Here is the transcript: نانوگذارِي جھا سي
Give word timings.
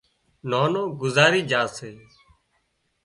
نانوگذارِي 0.49 1.41
جھا 1.49 1.63
سي 1.75 1.89